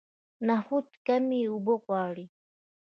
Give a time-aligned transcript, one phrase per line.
[0.47, 2.25] نخود کمې اوبه غواړي.